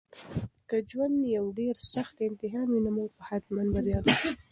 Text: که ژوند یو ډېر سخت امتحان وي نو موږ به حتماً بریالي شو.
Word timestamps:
که 0.69 0.77
ژوند 0.89 1.17
یو 1.37 1.45
ډېر 1.59 1.75
سخت 1.93 2.15
امتحان 2.29 2.67
وي 2.69 2.79
نو 2.85 2.91
موږ 2.97 3.09
به 3.17 3.23
حتماً 3.29 3.63
بریالي 3.73 4.13
شو. 4.19 4.29